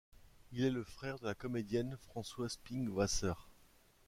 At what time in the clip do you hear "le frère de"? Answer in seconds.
0.71-1.27